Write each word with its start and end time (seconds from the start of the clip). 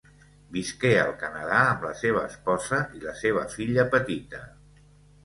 Visqué 0.53 0.91
al 1.01 1.11
Canadà 1.23 1.59
amb 1.73 1.85
la 1.87 1.91
seva 1.99 2.23
esposa 2.29 2.79
i 3.01 3.05
la 3.05 3.13
seva 3.21 3.45
filla 3.57 3.87
petita. 3.93 4.41